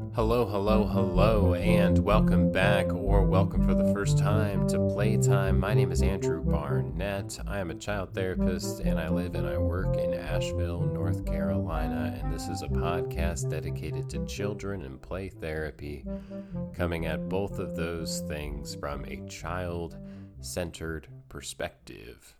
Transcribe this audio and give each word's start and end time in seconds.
Hello, 0.00 0.44
hello, 0.44 0.86
hello, 0.86 1.54
and 1.54 1.98
welcome 1.98 2.50
back, 2.50 2.92
or 2.92 3.22
welcome 3.22 3.66
for 3.66 3.74
the 3.74 3.92
first 3.92 4.18
time 4.18 4.66
to 4.68 4.78
Playtime. 4.88 5.60
My 5.60 5.72
name 5.74 5.92
is 5.92 6.02
Andrew 6.02 6.42
Barnett. 6.42 7.38
I 7.46 7.60
am 7.60 7.70
a 7.70 7.74
child 7.74 8.12
therapist, 8.12 8.80
and 8.80 8.98
I 8.98 9.08
live 9.08 9.34
and 9.34 9.46
I 9.46 9.56
work 9.58 9.96
in 9.96 10.12
Asheville, 10.12 10.80
North 10.80 11.24
Carolina. 11.24 12.18
And 12.20 12.34
this 12.34 12.48
is 12.48 12.62
a 12.62 12.68
podcast 12.68 13.48
dedicated 13.48 14.10
to 14.10 14.26
children 14.26 14.82
and 14.82 15.00
play 15.00 15.28
therapy, 15.28 16.04
coming 16.74 17.06
at 17.06 17.28
both 17.28 17.58
of 17.58 17.76
those 17.76 18.20
things 18.28 18.74
from 18.74 19.04
a 19.04 19.24
child 19.28 19.96
centered 20.40 21.08
perspective. 21.28 22.36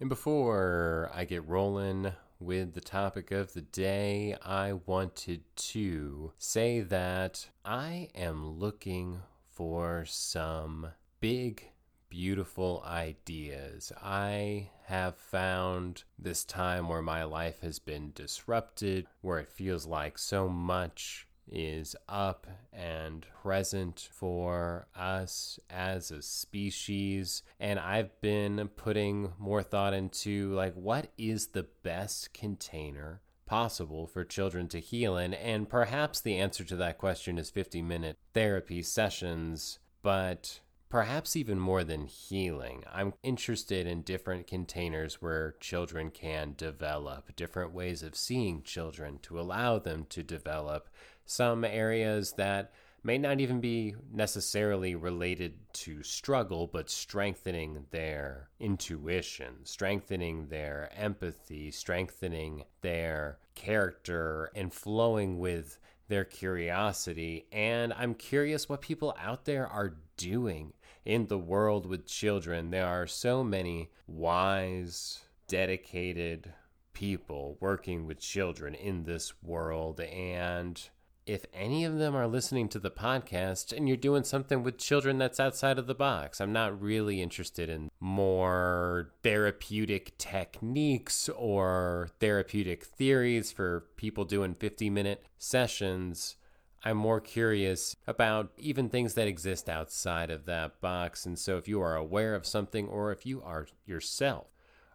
And 0.00 0.08
before 0.08 1.10
I 1.14 1.24
get 1.24 1.46
rolling 1.46 2.12
with 2.38 2.74
the 2.74 2.80
topic 2.80 3.30
of 3.30 3.52
the 3.52 3.62
day, 3.62 4.36
I 4.42 4.74
wanted 4.74 5.42
to 5.56 6.32
say 6.38 6.80
that 6.80 7.48
I 7.64 8.08
am 8.14 8.58
looking 8.58 9.22
for 9.50 10.04
some 10.06 10.88
big, 11.20 11.70
beautiful 12.08 12.82
ideas. 12.86 13.90
I 14.02 14.70
have 14.84 15.16
found 15.16 16.04
this 16.18 16.44
time 16.44 16.88
where 16.88 17.02
my 17.02 17.24
life 17.24 17.60
has 17.62 17.78
been 17.78 18.12
disrupted, 18.14 19.06
where 19.22 19.38
it 19.38 19.50
feels 19.50 19.86
like 19.86 20.18
so 20.18 20.48
much 20.48 21.25
is 21.50 21.94
up 22.08 22.46
and 22.72 23.26
present 23.42 24.08
for 24.12 24.86
us 24.96 25.58
as 25.70 26.10
a 26.10 26.22
species. 26.22 27.42
And 27.60 27.78
I've 27.78 28.20
been 28.20 28.68
putting 28.76 29.32
more 29.38 29.62
thought 29.62 29.94
into 29.94 30.52
like, 30.54 30.74
what 30.74 31.12
is 31.16 31.48
the 31.48 31.66
best 31.82 32.34
container 32.34 33.20
possible 33.46 34.06
for 34.06 34.24
children 34.24 34.68
to 34.68 34.80
heal 34.80 35.16
in? 35.16 35.34
And 35.34 35.68
perhaps 35.68 36.20
the 36.20 36.36
answer 36.36 36.64
to 36.64 36.76
that 36.76 36.98
question 36.98 37.38
is 37.38 37.50
50 37.50 37.82
minute 37.82 38.18
therapy 38.34 38.82
sessions, 38.82 39.78
but 40.02 40.60
perhaps 40.88 41.36
even 41.36 41.58
more 41.58 41.84
than 41.84 42.06
healing. 42.06 42.84
I'm 42.92 43.14
interested 43.22 43.86
in 43.86 44.02
different 44.02 44.46
containers 44.46 45.20
where 45.20 45.54
children 45.60 46.10
can 46.10 46.54
develop, 46.56 47.34
different 47.36 47.72
ways 47.72 48.02
of 48.02 48.16
seeing 48.16 48.62
children 48.62 49.18
to 49.22 49.40
allow 49.40 49.78
them 49.78 50.06
to 50.10 50.22
develop 50.22 50.88
some 51.26 51.64
areas 51.64 52.32
that 52.32 52.72
may 53.02 53.18
not 53.18 53.40
even 53.40 53.60
be 53.60 53.94
necessarily 54.12 54.96
related 54.96 55.54
to 55.72 56.02
struggle, 56.02 56.66
but 56.66 56.90
strengthening 56.90 57.84
their 57.90 58.48
intuition, 58.58 59.54
strengthening 59.62 60.48
their 60.48 60.90
empathy, 60.96 61.70
strengthening 61.70 62.64
their 62.80 63.38
character, 63.54 64.50
and 64.56 64.72
flowing 64.72 65.38
with 65.38 65.78
their 66.08 66.24
curiosity. 66.24 67.46
And 67.52 67.92
I'm 67.92 68.14
curious 68.14 68.68
what 68.68 68.80
people 68.80 69.16
out 69.20 69.44
there 69.44 69.66
are 69.68 69.96
doing 70.16 70.72
in 71.04 71.26
the 71.26 71.38
world 71.38 71.86
with 71.86 72.06
children. 72.06 72.70
There 72.70 72.86
are 72.86 73.06
so 73.06 73.44
many 73.44 73.90
wise, 74.08 75.20
dedicated 75.46 76.52
people 76.92 77.56
working 77.60 78.06
with 78.06 78.18
children 78.18 78.74
in 78.74 79.04
this 79.04 79.32
world. 79.42 80.00
And 80.00 80.88
if 81.26 81.44
any 81.52 81.84
of 81.84 81.98
them 81.98 82.14
are 82.14 82.28
listening 82.28 82.68
to 82.68 82.78
the 82.78 82.90
podcast 82.90 83.76
and 83.76 83.88
you're 83.88 83.96
doing 83.96 84.22
something 84.22 84.62
with 84.62 84.78
children 84.78 85.18
that's 85.18 85.40
outside 85.40 85.76
of 85.76 85.88
the 85.88 85.94
box, 85.94 86.40
I'm 86.40 86.52
not 86.52 86.80
really 86.80 87.20
interested 87.20 87.68
in 87.68 87.90
more 87.98 89.10
therapeutic 89.24 90.16
techniques 90.18 91.28
or 91.30 92.10
therapeutic 92.20 92.84
theories 92.84 93.50
for 93.50 93.86
people 93.96 94.24
doing 94.24 94.54
50 94.54 94.88
minute 94.88 95.24
sessions. 95.36 96.36
I'm 96.84 96.96
more 96.96 97.20
curious 97.20 97.96
about 98.06 98.52
even 98.56 98.88
things 98.88 99.14
that 99.14 99.26
exist 99.26 99.68
outside 99.68 100.30
of 100.30 100.46
that 100.46 100.80
box. 100.80 101.26
And 101.26 101.36
so, 101.36 101.56
if 101.56 101.66
you 101.66 101.80
are 101.80 101.96
aware 101.96 102.36
of 102.36 102.46
something 102.46 102.86
or 102.86 103.10
if 103.10 103.26
you 103.26 103.42
are 103.42 103.66
yourself 103.84 104.46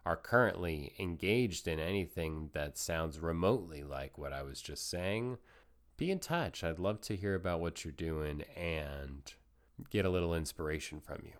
are 0.04 0.16
currently 0.16 0.94
engaged 0.98 1.68
in 1.68 1.78
anything 1.78 2.50
that 2.54 2.76
sounds 2.78 3.20
remotely 3.20 3.84
like 3.84 4.18
what 4.18 4.32
I 4.32 4.42
was 4.42 4.60
just 4.60 4.88
saying, 4.88 5.38
be 5.96 6.10
in 6.10 6.18
touch. 6.18 6.64
I'd 6.64 6.78
love 6.78 7.00
to 7.02 7.16
hear 7.16 7.34
about 7.34 7.60
what 7.60 7.84
you're 7.84 7.92
doing 7.92 8.42
and 8.56 9.32
get 9.90 10.04
a 10.04 10.10
little 10.10 10.34
inspiration 10.34 11.00
from 11.00 11.22
you. 11.24 11.32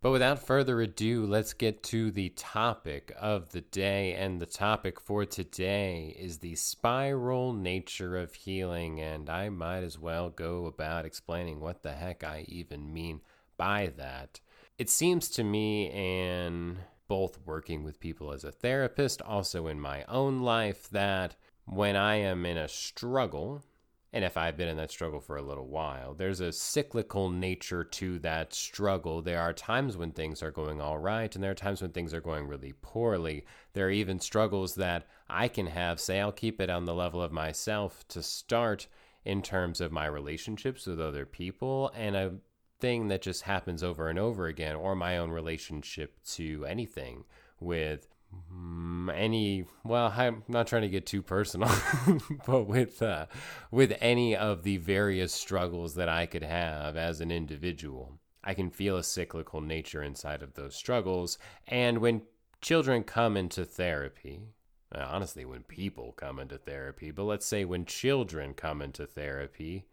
But 0.00 0.10
without 0.10 0.44
further 0.44 0.80
ado, 0.80 1.24
let's 1.26 1.52
get 1.52 1.84
to 1.84 2.10
the 2.10 2.30
topic 2.30 3.14
of 3.20 3.52
the 3.52 3.60
day. 3.60 4.14
And 4.14 4.40
the 4.40 4.46
topic 4.46 4.98
for 4.98 5.24
today 5.24 6.16
is 6.18 6.38
the 6.38 6.56
spiral 6.56 7.52
nature 7.52 8.16
of 8.16 8.34
healing. 8.34 9.00
And 9.00 9.30
I 9.30 9.48
might 9.48 9.84
as 9.84 10.00
well 10.00 10.28
go 10.28 10.66
about 10.66 11.06
explaining 11.06 11.60
what 11.60 11.84
the 11.84 11.92
heck 11.92 12.24
I 12.24 12.44
even 12.48 12.92
mean 12.92 13.20
by 13.56 13.92
that. 13.96 14.40
It 14.76 14.90
seems 14.90 15.28
to 15.30 15.44
me, 15.44 15.86
in 15.86 16.78
both 17.06 17.38
working 17.44 17.84
with 17.84 18.00
people 18.00 18.32
as 18.32 18.42
a 18.42 18.50
therapist, 18.50 19.22
also 19.22 19.68
in 19.68 19.78
my 19.78 20.02
own 20.08 20.40
life, 20.40 20.88
that 20.90 21.36
when 21.74 21.96
I 21.96 22.16
am 22.16 22.44
in 22.44 22.56
a 22.56 22.68
struggle, 22.68 23.62
and 24.12 24.24
if 24.24 24.36
I've 24.36 24.56
been 24.56 24.68
in 24.68 24.76
that 24.76 24.90
struggle 24.90 25.20
for 25.20 25.36
a 25.36 25.42
little 25.42 25.66
while, 25.66 26.12
there's 26.12 26.40
a 26.40 26.52
cyclical 26.52 27.30
nature 27.30 27.82
to 27.82 28.18
that 28.18 28.52
struggle. 28.52 29.22
There 29.22 29.40
are 29.40 29.54
times 29.54 29.96
when 29.96 30.12
things 30.12 30.42
are 30.42 30.50
going 30.50 30.80
all 30.80 30.98
right, 30.98 31.34
and 31.34 31.42
there 31.42 31.50
are 31.50 31.54
times 31.54 31.80
when 31.80 31.92
things 31.92 32.12
are 32.12 32.20
going 32.20 32.46
really 32.46 32.74
poorly. 32.82 33.46
There 33.72 33.86
are 33.86 33.90
even 33.90 34.20
struggles 34.20 34.74
that 34.74 35.06
I 35.30 35.48
can 35.48 35.66
have, 35.66 35.98
say, 35.98 36.20
I'll 36.20 36.32
keep 36.32 36.60
it 36.60 36.68
on 36.68 36.84
the 36.84 36.94
level 36.94 37.22
of 37.22 37.32
myself 37.32 38.06
to 38.08 38.22
start 38.22 38.86
in 39.24 39.40
terms 39.40 39.80
of 39.80 39.92
my 39.92 40.06
relationships 40.06 40.86
with 40.86 41.00
other 41.00 41.24
people, 41.24 41.90
and 41.96 42.16
a 42.16 42.34
thing 42.80 43.08
that 43.08 43.22
just 43.22 43.42
happens 43.42 43.82
over 43.82 44.08
and 44.08 44.18
over 44.18 44.46
again, 44.46 44.76
or 44.76 44.94
my 44.94 45.16
own 45.16 45.30
relationship 45.30 46.22
to 46.24 46.66
anything 46.66 47.24
with 47.60 48.08
any 49.14 49.64
well 49.84 50.12
i'm 50.16 50.42
not 50.48 50.66
trying 50.66 50.82
to 50.82 50.88
get 50.88 51.06
too 51.06 51.22
personal 51.22 51.70
but 52.46 52.64
with 52.64 53.02
uh, 53.02 53.26
with 53.70 53.96
any 54.00 54.36
of 54.36 54.62
the 54.62 54.76
various 54.76 55.32
struggles 55.32 55.94
that 55.94 56.08
i 56.08 56.24
could 56.26 56.42
have 56.42 56.96
as 56.96 57.20
an 57.20 57.30
individual 57.30 58.18
i 58.44 58.54
can 58.54 58.70
feel 58.70 58.96
a 58.96 59.02
cyclical 59.02 59.60
nature 59.60 60.02
inside 60.02 60.42
of 60.42 60.54
those 60.54 60.74
struggles. 60.74 61.38
And 61.68 61.98
when 61.98 62.22
children 62.60 63.02
come 63.02 63.36
into 63.36 63.64
therapy 63.64 64.40
honestly 64.94 65.44
when 65.44 65.62
people 65.62 66.12
come 66.12 66.38
into 66.38 66.58
therapy 66.58 67.10
but 67.10 67.24
let's 67.24 67.46
say 67.46 67.64
when 67.64 67.84
children 67.84 68.54
come 68.54 68.82
into 68.82 69.06
therapy 69.06 69.86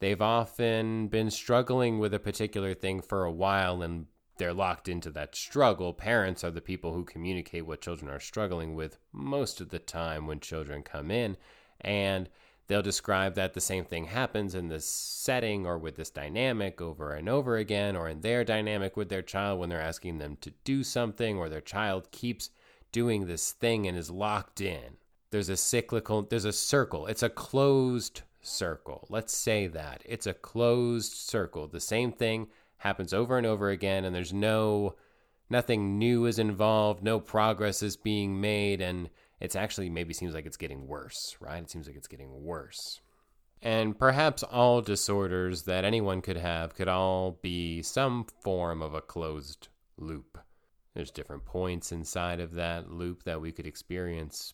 they've 0.00 0.22
often 0.22 1.08
been 1.08 1.30
struggling 1.30 1.98
with 1.98 2.14
a 2.14 2.18
particular 2.18 2.74
thing 2.74 3.00
for 3.00 3.24
a 3.24 3.32
while 3.32 3.82
and 3.82 4.06
they're 4.36 4.52
locked 4.52 4.88
into 4.88 5.10
that 5.10 5.36
struggle. 5.36 5.94
Parents 5.94 6.42
are 6.42 6.50
the 6.50 6.60
people 6.60 6.92
who 6.92 7.04
communicate 7.04 7.66
what 7.66 7.80
children 7.80 8.10
are 8.10 8.20
struggling 8.20 8.74
with 8.74 8.98
most 9.12 9.60
of 9.60 9.68
the 9.68 9.78
time 9.78 10.26
when 10.26 10.40
children 10.40 10.82
come 10.82 11.10
in. 11.10 11.36
And 11.80 12.28
they'll 12.66 12.82
describe 12.82 13.34
that 13.34 13.54
the 13.54 13.60
same 13.60 13.84
thing 13.84 14.06
happens 14.06 14.54
in 14.54 14.68
this 14.68 14.86
setting 14.86 15.66
or 15.66 15.78
with 15.78 15.96
this 15.96 16.10
dynamic 16.10 16.80
over 16.80 17.12
and 17.12 17.28
over 17.28 17.56
again, 17.56 17.94
or 17.94 18.08
in 18.08 18.22
their 18.22 18.44
dynamic 18.44 18.96
with 18.96 19.08
their 19.08 19.22
child 19.22 19.60
when 19.60 19.68
they're 19.68 19.80
asking 19.80 20.18
them 20.18 20.36
to 20.40 20.52
do 20.64 20.82
something, 20.82 21.36
or 21.36 21.48
their 21.48 21.60
child 21.60 22.10
keeps 22.10 22.50
doing 22.90 23.26
this 23.26 23.52
thing 23.52 23.86
and 23.86 23.96
is 23.96 24.10
locked 24.10 24.60
in. 24.60 24.96
There's 25.30 25.48
a 25.48 25.56
cyclical, 25.56 26.22
there's 26.22 26.44
a 26.44 26.52
circle. 26.52 27.06
It's 27.06 27.22
a 27.22 27.28
closed 27.28 28.22
circle. 28.40 29.06
Let's 29.10 29.36
say 29.36 29.66
that. 29.68 30.02
It's 30.04 30.26
a 30.26 30.34
closed 30.34 31.12
circle. 31.12 31.66
The 31.66 31.80
same 31.80 32.12
thing 32.12 32.48
happens 32.84 33.14
over 33.14 33.38
and 33.38 33.46
over 33.46 33.70
again 33.70 34.04
and 34.04 34.14
there's 34.14 34.32
no 34.32 34.94
nothing 35.50 35.98
new 35.98 36.26
is 36.26 36.38
involved, 36.38 37.02
no 37.02 37.18
progress 37.18 37.82
is 37.82 37.96
being 37.96 38.40
made 38.40 38.80
and 38.80 39.08
it's 39.40 39.56
actually 39.56 39.88
maybe 39.88 40.14
seems 40.14 40.34
like 40.34 40.46
it's 40.46 40.56
getting 40.56 40.86
worse, 40.86 41.36
right? 41.40 41.62
It 41.62 41.70
seems 41.70 41.86
like 41.86 41.96
it's 41.96 42.06
getting 42.06 42.44
worse. 42.44 43.00
And 43.62 43.98
perhaps 43.98 44.42
all 44.42 44.82
disorders 44.82 45.62
that 45.62 45.84
anyone 45.84 46.20
could 46.20 46.36
have 46.36 46.74
could 46.74 46.88
all 46.88 47.38
be 47.42 47.82
some 47.82 48.26
form 48.42 48.82
of 48.82 48.94
a 48.94 49.00
closed 49.00 49.68
loop. 49.96 50.38
There's 50.94 51.10
different 51.10 51.46
points 51.46 51.90
inside 51.90 52.40
of 52.40 52.52
that 52.54 52.90
loop 52.90 53.24
that 53.24 53.40
we 53.40 53.50
could 53.50 53.66
experience. 53.66 54.52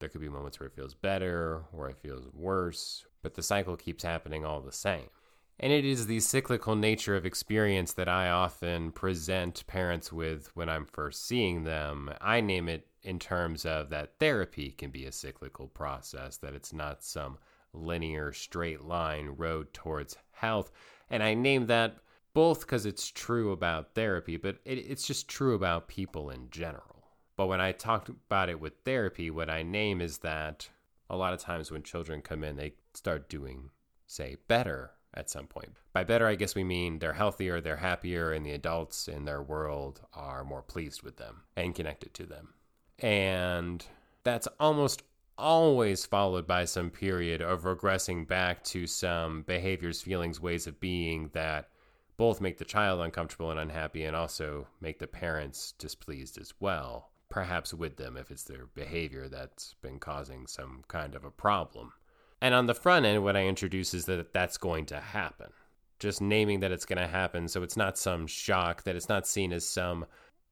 There 0.00 0.08
could 0.08 0.22
be 0.22 0.28
moments 0.28 0.58
where 0.58 0.66
it 0.66 0.74
feels 0.74 0.94
better 0.94 1.64
or 1.72 1.90
it 1.90 1.98
feels 2.02 2.26
worse, 2.32 3.04
but 3.22 3.34
the 3.34 3.42
cycle 3.42 3.76
keeps 3.76 4.02
happening 4.02 4.44
all 4.44 4.60
the 4.60 4.72
same. 4.72 5.08
And 5.58 5.72
it 5.72 5.86
is 5.86 6.06
the 6.06 6.20
cyclical 6.20 6.76
nature 6.76 7.16
of 7.16 7.24
experience 7.24 7.94
that 7.94 8.08
I 8.08 8.28
often 8.28 8.92
present 8.92 9.66
parents 9.66 10.12
with 10.12 10.54
when 10.54 10.68
I'm 10.68 10.84
first 10.84 11.26
seeing 11.26 11.64
them. 11.64 12.10
I 12.20 12.42
name 12.42 12.68
it 12.68 12.88
in 13.02 13.18
terms 13.18 13.64
of 13.64 13.88
that 13.90 14.18
therapy 14.18 14.72
can 14.72 14.90
be 14.90 15.06
a 15.06 15.12
cyclical 15.12 15.68
process, 15.68 16.36
that 16.38 16.54
it's 16.54 16.74
not 16.74 17.02
some 17.02 17.38
linear, 17.72 18.32
straight 18.32 18.82
line 18.82 19.28
road 19.36 19.72
towards 19.72 20.18
health. 20.32 20.70
And 21.08 21.22
I 21.22 21.32
name 21.32 21.66
that 21.66 21.96
both 22.34 22.60
because 22.60 22.84
it's 22.84 23.08
true 23.08 23.52
about 23.52 23.94
therapy, 23.94 24.36
but 24.36 24.58
it, 24.66 24.74
it's 24.74 25.06
just 25.06 25.26
true 25.26 25.54
about 25.54 25.88
people 25.88 26.28
in 26.28 26.50
general. 26.50 27.04
But 27.34 27.46
when 27.46 27.62
I 27.62 27.72
talk 27.72 28.10
about 28.10 28.50
it 28.50 28.60
with 28.60 28.74
therapy, 28.84 29.30
what 29.30 29.48
I 29.48 29.62
name 29.62 30.02
is 30.02 30.18
that 30.18 30.68
a 31.08 31.16
lot 31.16 31.32
of 31.32 31.40
times 31.40 31.70
when 31.70 31.82
children 31.82 32.20
come 32.20 32.44
in, 32.44 32.56
they 32.56 32.74
start 32.92 33.30
doing, 33.30 33.70
say, 34.06 34.36
better 34.48 34.90
at 35.16 35.30
some 35.30 35.46
point. 35.46 35.72
By 35.92 36.04
better, 36.04 36.26
I 36.26 36.34
guess 36.34 36.54
we 36.54 36.64
mean 36.64 36.98
they're 36.98 37.14
healthier, 37.14 37.60
they're 37.60 37.76
happier, 37.76 38.32
and 38.32 38.44
the 38.44 38.52
adults 38.52 39.08
in 39.08 39.24
their 39.24 39.42
world 39.42 40.02
are 40.12 40.44
more 40.44 40.62
pleased 40.62 41.02
with 41.02 41.16
them 41.16 41.42
and 41.56 41.74
connected 41.74 42.14
to 42.14 42.26
them. 42.26 42.54
And 42.98 43.84
that's 44.24 44.48
almost 44.60 45.02
always 45.38 46.06
followed 46.06 46.46
by 46.46 46.64
some 46.64 46.90
period 46.90 47.42
of 47.42 47.62
regressing 47.62 48.26
back 48.26 48.64
to 48.64 48.86
some 48.86 49.42
behaviors, 49.42 50.02
feelings, 50.02 50.40
ways 50.40 50.66
of 50.66 50.80
being 50.80 51.30
that 51.32 51.68
both 52.16 52.40
make 52.40 52.56
the 52.58 52.64
child 52.64 53.00
uncomfortable 53.00 53.50
and 53.50 53.60
unhappy 53.60 54.04
and 54.04 54.16
also 54.16 54.66
make 54.80 54.98
the 54.98 55.06
parents 55.06 55.72
displeased 55.72 56.38
as 56.38 56.54
well. 56.60 57.10
Perhaps 57.28 57.74
with 57.74 57.96
them 57.96 58.16
if 58.16 58.30
it's 58.30 58.44
their 58.44 58.66
behavior 58.74 59.28
that's 59.28 59.74
been 59.82 59.98
causing 59.98 60.46
some 60.46 60.82
kind 60.88 61.14
of 61.14 61.24
a 61.24 61.30
problem. 61.30 61.92
And 62.40 62.54
on 62.54 62.66
the 62.66 62.74
front 62.74 63.06
end, 63.06 63.24
what 63.24 63.36
I 63.36 63.46
introduce 63.46 63.94
is 63.94 64.04
that 64.06 64.32
that's 64.32 64.58
going 64.58 64.86
to 64.86 65.00
happen. 65.00 65.50
Just 65.98 66.20
naming 66.20 66.60
that 66.60 66.72
it's 66.72 66.84
going 66.84 66.98
to 66.98 67.06
happen 67.06 67.48
so 67.48 67.62
it's 67.62 67.76
not 67.76 67.96
some 67.96 68.26
shock, 68.26 68.84
that 68.84 68.96
it's 68.96 69.08
not 69.08 69.26
seen 69.26 69.52
as 69.52 69.66
some 69.66 70.06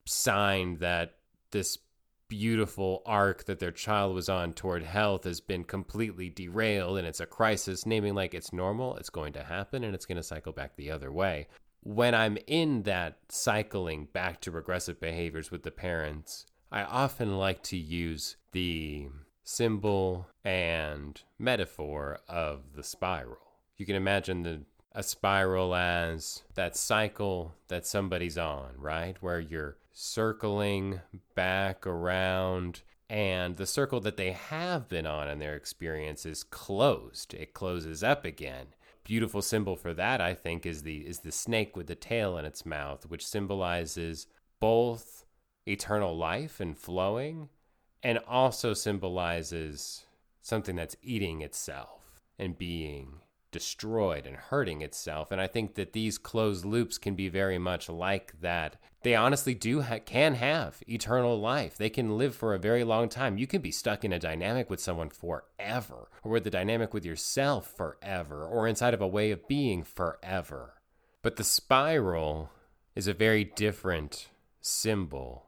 sign 0.07 0.79
that 0.79 1.17
this 1.51 1.79
beautiful 2.29 3.03
arc 3.05 3.45
that 3.45 3.59
their 3.59 3.71
child 3.71 4.15
was 4.15 4.29
on 4.29 4.53
toward 4.53 4.83
health 4.83 5.25
has 5.25 5.41
been 5.41 5.63
completely 5.63 6.31
derailed 6.31 6.99
and 6.99 7.07
it's 7.07 7.21
a 7.21 7.27
crisis, 7.27 7.87
naming 7.87 8.15
like 8.15 8.35
it's 8.35 8.53
normal, 8.53 8.97
it's 8.97 9.11
going 9.11 9.33
to 9.35 9.43
happen, 9.45 9.85
and 9.85 9.95
it's 9.95 10.07
going 10.07 10.17
to 10.17 10.23
cycle 10.23 10.53
back 10.53 10.75
the 10.77 10.91
other 10.91 11.13
way. 11.13 11.47
When 11.83 12.15
I'm 12.15 12.39
in 12.47 12.85
that 12.85 13.19
cycling 13.29 14.09
back 14.13 14.41
to 14.41 14.51
regressive 14.51 14.99
behaviors 14.99 15.51
with 15.51 15.63
the 15.63 15.71
parents, 15.71 16.47
I 16.73 16.83
often 16.85 17.37
like 17.37 17.63
to 17.65 17.77
use 17.77 18.37
the 18.53 19.09
symbol 19.45 20.27
and 20.45 21.21
metaphor 21.39 22.19
of 22.29 22.75
the 22.75 22.83
spiral. 22.83 23.39
You 23.77 23.87
can 23.87 23.97
imagine 23.97 24.43
the 24.43 24.63
a 24.95 25.03
spiral 25.03 25.75
as 25.75 26.43
that 26.55 26.77
cycle 26.77 27.53
that 27.67 27.85
somebody's 27.85 28.39
on, 28.39 28.71
right? 28.79 29.17
Where 29.21 29.41
you're 29.41 29.77
circling 29.93 31.01
back 31.35 31.85
around 31.87 32.83
and 33.11 33.57
the 33.57 33.67
circle 33.67 34.01
that 34.01 34.17
they 34.17 34.33
have 34.33 34.89
been 34.89 35.07
on 35.07 35.29
in 35.29 35.39
their 35.41 35.57
experience 35.57 36.25
is 36.25 36.43
closed. 36.43 37.35
It 37.35 37.55
closes 37.55 38.03
up 38.03 38.25
again. 38.25 38.69
Beautiful 39.03 39.43
symbol 39.43 39.77
for 39.77 39.93
that, 39.95 40.21
I 40.21 40.33
think, 40.33 40.65
is 40.65 40.83
the 40.83 41.07
is 41.07 41.19
the 41.19 41.33
snake 41.33 41.77
with 41.77 41.89
the 41.89 41.95
tail 41.95 42.39
in 42.39 42.45
its 42.45 42.65
mouth, 42.65 43.05
which 43.07 43.27
symbolizes 43.27 44.27
both 44.61 45.27
eternal 45.67 46.17
life 46.17 46.61
and 46.61 46.79
flowing 46.79 47.51
and 48.05 48.19
also 48.29 48.75
symbolizes 48.75 50.05
something 50.43 50.77
that's 50.77 50.97
eating 51.03 51.41
itself 51.41 52.21
and 52.39 52.59
being 52.59 53.21
destroyed 53.51 54.27
and 54.27 54.37
hurting 54.37 54.83
itself. 54.83 55.33
And 55.33 55.41
I 55.41 55.47
think 55.47 55.77
that 55.77 55.93
these 55.95 56.19
closed 56.19 56.65
loops 56.65 56.99
can 56.99 57.15
be 57.15 57.29
very 57.29 57.59
much 57.59 57.89
like 57.89 58.39
that. 58.41 58.77
They 59.03 59.15
honestly 59.15 59.55
do 59.55 59.81
ha- 59.81 60.01
can 60.05 60.35
have 60.35 60.83
eternal 60.89 61.41
life. 61.41 61.77
They 61.77 61.89
can 61.89 62.19
live 62.19 62.35
for 62.35 62.53
a 62.53 62.59
very 62.59 62.85
long 62.85 63.09
time. 63.09 63.39
You 63.39 63.47
can 63.47 63.63
be 63.63 63.71
stuck 63.71 64.05
in 64.05 64.13
a 64.13 64.19
dynamic 64.19 64.69
with 64.69 64.81
someone 64.81 65.09
forever, 65.09 66.09
or 66.23 66.33
with 66.33 66.45
the 66.45 66.51
dynamic 66.51 66.93
with 66.93 67.05
yourself 67.05 67.73
forever, 67.77 68.45
or 68.45 68.67
inside 68.67 68.93
of 68.93 69.01
a 69.01 69.07
way 69.07 69.31
of 69.31 69.47
being 69.47 69.83
forever. 69.85 70.75
But 71.23 71.37
the 71.37 71.45
spiral 71.45 72.51
is 72.95 73.07
a 73.07 73.15
very 73.15 73.45
different 73.45 74.29
symbol 74.61 75.44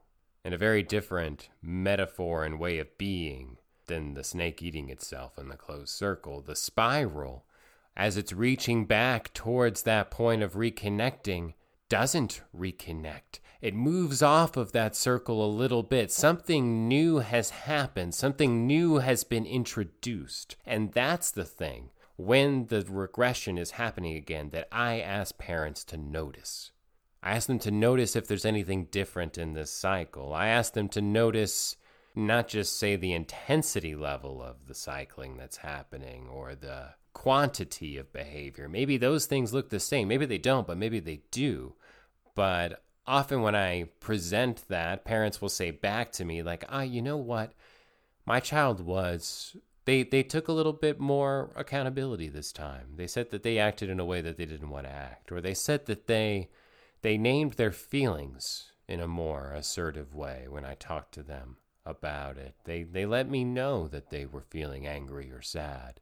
and 0.47 0.55
a 0.55 0.59
very 0.59 0.85
different 0.85 1.49
metaphor 1.61 2.45
and 2.45 2.61
way 2.61 2.79
of 2.79 2.97
being 2.97 3.57
than 3.89 4.15
the 4.15 4.23
snake 4.23 4.63
eating 4.63 4.89
itself 4.89 5.37
in 5.37 5.49
the 5.49 5.57
closed 5.57 5.89
circle. 5.89 6.41
The 6.41 6.55
spiral, 6.55 7.45
as 7.97 8.17
it's 8.17 8.33
reaching 8.33 8.85
back 8.85 9.35
towards 9.35 9.83
that 9.83 10.09
point 10.09 10.45
of 10.45 10.53
reconnecting, 10.53 11.55
doesn't 11.89 12.43
reconnect. 12.57 13.41
It 13.61 13.75
moves 13.75 14.23
off 14.23 14.57
of 14.57 14.71
that 14.71 14.95
circle 14.95 15.45
a 15.45 15.51
little 15.51 15.83
bit. 15.83 16.13
Something 16.13 16.87
new 16.87 17.19
has 17.19 17.51
happened, 17.51 18.15
something 18.15 18.69
new 18.69 18.99
has 18.99 19.25
been 19.25 19.47
introduced. 19.47 20.55
And 20.65 20.93
that's 20.93 21.33
the 21.33 21.45
thing 21.45 21.91
when 22.15 22.67
the 22.67 22.87
regression 22.89 23.59
is 23.59 23.73
happening 23.73 24.15
again 24.15 24.51
that 24.51 24.69
I 24.71 25.01
ask 25.01 25.37
parents 25.39 25.83
to 25.87 25.97
notice. 25.97 26.71
I 27.23 27.33
ask 27.33 27.47
them 27.47 27.59
to 27.61 27.71
notice 27.71 28.15
if 28.15 28.29
there's 28.29 28.45
anything 28.45 28.87
different 28.87 29.37
in 29.37 29.53
this 29.53 29.71
cycle. 29.71 30.33
I 30.33 30.49
ask 30.49 30.75
them 30.75 30.89
to 30.91 31.01
notice 31.01 31.77
not 32.15 32.49
just, 32.49 32.79
say, 32.79 32.97
the 32.97 33.13
intensity 33.13 33.95
level 33.95 34.43
of 34.43 34.67
the 34.67 34.75
cycling 34.75 35.37
that's 35.37 35.59
happening 35.59 36.29
or 36.29 36.55
the 36.55 36.95
quantity 37.13 37.97
of 37.97 38.13
behavior. 38.13 38.69
Maybe 38.69 38.97
those 38.97 39.27
things 39.27 39.53
look 39.53 39.71
the 39.71 39.81
same. 39.81 40.09
Maybe 40.09 40.27
they 40.27 40.39
don't, 40.39 40.67
but 40.67 40.79
maybe 40.79 41.01
they 41.01 41.23
do. 41.31 41.75
But 42.35 42.83
often 43.07 43.43
when 43.43 43.55
I 43.55 43.85
present 44.01 44.65
that, 44.69 45.05
parents 45.05 45.41
will 45.41 45.49
say 45.49 45.71
back 45.71 46.13
to 46.13 46.25
me, 46.25 46.43
like, 46.43 46.65
ah, 46.69 46.83
you 46.83 47.03
know 47.03 47.17
what? 47.17 47.53
My 48.25 48.41
child 48.41 48.81
was 48.81 49.57
they 49.87 50.03
they 50.03 50.23
took 50.23 50.49
a 50.49 50.53
little 50.53 50.73
bit 50.73 51.01
more 51.01 51.53
accountability 51.57 52.29
this 52.29 52.53
time. 52.53 52.89
They 52.97 53.07
said 53.07 53.31
that 53.31 53.43
they 53.43 53.59
acted 53.59 53.89
in 53.89 54.01
a 54.01 54.05
way 54.05 54.21
that 54.21 54.37
they 54.37 54.45
didn't 54.45 54.71
want 54.71 54.87
to 54.87 54.93
act, 54.93 55.33
or 55.33 55.41
they 55.41 55.55
said 55.55 55.87
that 55.87 56.07
they 56.09 56.51
they 57.07 57.17
named 57.17 57.53
their 57.53 57.71
feelings 57.71 58.73
in 58.89 58.99
a 58.99 59.07
more 59.07 59.53
assertive 59.53 60.13
way 60.13 60.47
when 60.49 60.65
I 60.65 60.75
talked 60.75 61.15
to 61.15 61.23
them 61.23 61.57
about 61.85 62.37
it. 62.37 62.57
They, 62.65 62.83
they 62.83 63.07
let 63.07 63.31
me 63.31 63.45
know 63.45 63.87
that 63.87 64.11
they 64.11 64.27
were 64.27 64.43
feeling 64.51 64.89
angry 64.89 65.31
or 65.31 65.41
sad 65.41 66.01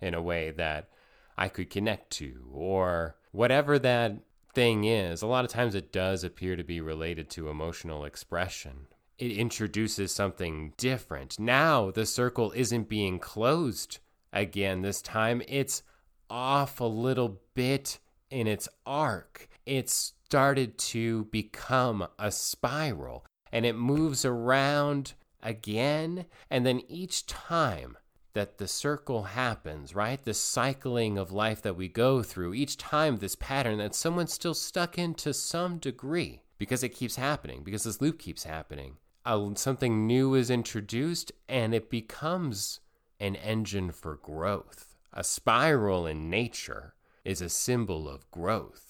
in 0.00 0.14
a 0.14 0.22
way 0.22 0.50
that 0.52 0.88
I 1.36 1.50
could 1.50 1.68
connect 1.68 2.08
to, 2.12 2.48
or 2.50 3.16
whatever 3.32 3.78
that 3.80 4.14
thing 4.54 4.84
is. 4.84 5.20
A 5.20 5.26
lot 5.26 5.44
of 5.44 5.50
times 5.50 5.74
it 5.74 5.92
does 5.92 6.24
appear 6.24 6.56
to 6.56 6.64
be 6.64 6.80
related 6.80 7.28
to 7.32 7.50
emotional 7.50 8.06
expression. 8.06 8.86
It 9.18 9.32
introduces 9.32 10.10
something 10.10 10.72
different. 10.78 11.38
Now 11.38 11.90
the 11.90 12.06
circle 12.06 12.52
isn't 12.52 12.88
being 12.88 13.18
closed 13.18 13.98
again 14.32 14.80
this 14.80 15.02
time, 15.02 15.42
it's 15.48 15.82
off 16.30 16.80
a 16.80 16.84
little 16.84 17.42
bit 17.52 17.98
in 18.30 18.46
its 18.46 18.70
arc. 18.86 19.50
It's 19.66 20.14
started 20.26 20.76
to 20.76 21.24
become 21.26 22.04
a 22.18 22.32
spiral 22.32 23.24
and 23.52 23.64
it 23.64 23.76
moves 23.76 24.24
around 24.24 25.14
again. 25.40 26.26
And 26.50 26.66
then 26.66 26.82
each 26.88 27.26
time 27.26 27.96
that 28.32 28.58
the 28.58 28.66
circle 28.66 29.22
happens, 29.22 29.94
right? 29.94 30.20
The 30.20 30.34
cycling 30.34 31.16
of 31.16 31.30
life 31.30 31.62
that 31.62 31.76
we 31.76 31.86
go 31.86 32.24
through, 32.24 32.54
each 32.54 32.76
time 32.76 33.18
this 33.18 33.36
pattern 33.36 33.78
that 33.78 33.94
someone's 33.94 34.32
still 34.32 34.52
stuck 34.52 34.98
in 34.98 35.14
to 35.14 35.32
some 35.32 35.78
degree 35.78 36.42
because 36.58 36.82
it 36.82 36.88
keeps 36.88 37.14
happening, 37.14 37.62
because 37.62 37.84
this 37.84 38.00
loop 38.00 38.18
keeps 38.18 38.42
happening. 38.42 38.96
Uh, 39.24 39.54
something 39.54 40.08
new 40.08 40.34
is 40.34 40.50
introduced 40.50 41.30
and 41.48 41.72
it 41.72 41.88
becomes 41.88 42.80
an 43.20 43.36
engine 43.36 43.92
for 43.92 44.16
growth. 44.16 44.96
A 45.12 45.22
spiral 45.22 46.04
in 46.04 46.28
nature 46.28 46.94
is 47.24 47.40
a 47.40 47.48
symbol 47.48 48.08
of 48.08 48.28
growth 48.32 48.85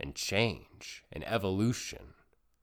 and 0.00 0.14
change 0.14 1.04
and 1.12 1.26
evolution. 1.26 2.14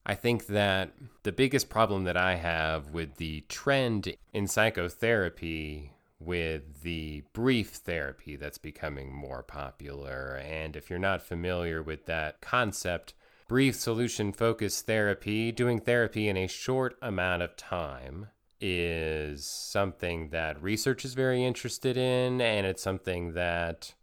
I 0.04 0.14
think 0.14 0.46
that 0.46 0.92
the 1.24 1.32
biggest 1.32 1.68
problem 1.68 2.04
that 2.04 2.16
I 2.16 2.36
have 2.36 2.90
with 2.90 3.16
the 3.16 3.44
trend 3.48 4.14
in 4.32 4.46
psychotherapy 4.46 5.92
with 6.18 6.82
the 6.82 7.22
brief 7.32 7.70
therapy 7.70 8.36
that's 8.36 8.58
becoming 8.58 9.12
more 9.12 9.42
popular. 9.42 10.36
And 10.36 10.76
if 10.76 10.88
you're 10.88 10.98
not 10.98 11.22
familiar 11.22 11.82
with 11.82 12.06
that 12.06 12.40
concept, 12.40 13.14
brief 13.48 13.74
solution 13.74 14.32
focused 14.32 14.86
therapy, 14.86 15.52
doing 15.52 15.80
therapy 15.80 16.28
in 16.28 16.36
a 16.36 16.46
short 16.46 16.96
amount 17.02 17.42
of 17.42 17.56
time, 17.56 18.28
is 18.60 19.44
something 19.44 20.30
that 20.30 20.62
research 20.62 21.04
is 21.04 21.14
very 21.14 21.44
interested 21.44 21.96
in. 21.96 22.40
And 22.40 22.66
it's 22.66 22.82
something 22.82 23.34
that 23.34 23.94